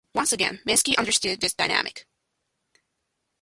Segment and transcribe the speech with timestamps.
[0.15, 2.07] Once again, Minsky understood this dynamic.